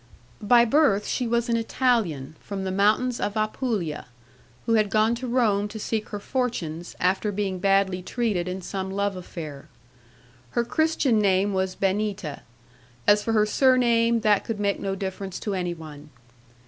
[0.41, 4.07] 'By birth she was an Italian, from the mountains of Apulia,
[4.65, 8.89] who had gone to Rome to seek her fortunes, after being badly treated in some
[8.89, 9.67] love affair.
[10.57, 12.41] Her Christian name was Benita;
[13.05, 16.09] as for her surname, that could make no difference to any one.